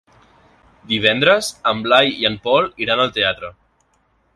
Divendres 0.93 1.51
en 1.73 1.85
Blai 1.89 2.13
i 2.25 2.29
en 2.31 2.41
Pol 2.49 2.69
iran 2.87 3.05
al 3.05 3.17
teatre. 3.21 3.55